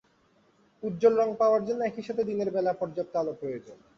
উজ্জ্বল 0.83 1.13
রং 1.17 1.29
পাওয়ার 1.41 1.61
জন্য 1.67 1.81
একইসাথে 1.85 2.23
দিনের 2.29 2.49
বেলা 2.55 2.71
পর্যাপ্ত 2.79 3.13
আলো 3.15 3.33
প্রয়োজন। 3.39 3.77